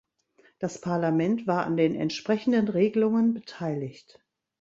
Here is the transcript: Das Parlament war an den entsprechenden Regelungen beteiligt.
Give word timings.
Das 0.57 0.81
Parlament 0.81 1.45
war 1.45 1.63
an 1.63 1.77
den 1.77 1.93
entsprechenden 1.93 2.69
Regelungen 2.69 3.35
beteiligt. 3.35 4.19